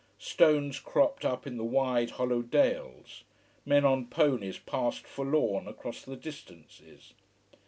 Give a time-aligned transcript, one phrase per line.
[0.17, 3.23] Stones cropped up in the wide, hollow dales.
[3.67, 7.13] Men on ponies passed forlorn across the distances.